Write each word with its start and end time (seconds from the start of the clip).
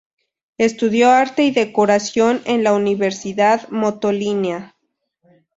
Estudió 0.57 1.11
Arte 1.11 1.43
y 1.43 1.51
Decoración 1.51 2.41
en 2.45 2.63
la 2.63 2.73
Universidad 2.73 3.69
Motolinía. 3.69 4.75